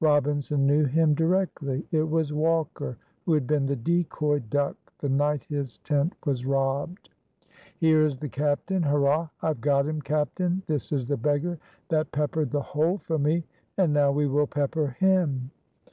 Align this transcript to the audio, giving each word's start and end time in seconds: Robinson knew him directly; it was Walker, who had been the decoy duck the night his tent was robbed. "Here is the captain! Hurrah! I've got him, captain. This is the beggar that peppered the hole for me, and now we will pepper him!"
Robinson 0.00 0.66
knew 0.66 0.84
him 0.84 1.14
directly; 1.14 1.86
it 1.92 2.02
was 2.02 2.32
Walker, 2.32 2.96
who 3.24 3.34
had 3.34 3.46
been 3.46 3.66
the 3.66 3.76
decoy 3.76 4.40
duck 4.50 4.74
the 4.98 5.08
night 5.08 5.44
his 5.44 5.78
tent 5.78 6.12
was 6.24 6.44
robbed. 6.44 7.10
"Here 7.78 8.04
is 8.04 8.18
the 8.18 8.28
captain! 8.28 8.82
Hurrah! 8.82 9.28
I've 9.42 9.60
got 9.60 9.86
him, 9.86 10.02
captain. 10.02 10.62
This 10.66 10.90
is 10.90 11.06
the 11.06 11.16
beggar 11.16 11.60
that 11.88 12.10
peppered 12.10 12.50
the 12.50 12.62
hole 12.62 12.98
for 12.98 13.16
me, 13.20 13.44
and 13.78 13.92
now 13.92 14.10
we 14.10 14.26
will 14.26 14.48
pepper 14.48 14.88
him!" 14.98 15.52